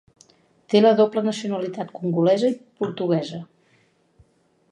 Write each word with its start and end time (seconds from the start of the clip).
Té 0.73 0.79
la 0.79 0.93
doble 0.99 1.23
nacionalitat 1.27 1.93
congolesa 1.99 2.51
i 2.55 2.57
portuguesa. 2.85 3.45